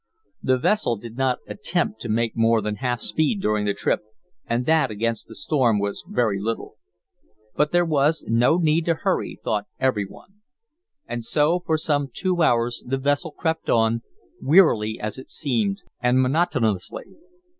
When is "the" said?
0.41-0.57, 3.65-3.75, 5.27-5.35, 12.83-12.97